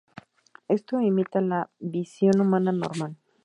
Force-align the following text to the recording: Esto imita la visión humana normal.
Esto 0.67 0.99
imita 0.99 1.41
la 1.41 1.69
visión 1.79 2.41
humana 2.41 2.71
normal. 2.71 3.17